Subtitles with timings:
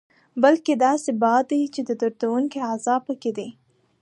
[0.43, 3.47] بلکې داسې باد دی چې دردوونکی عذاب پکې دی.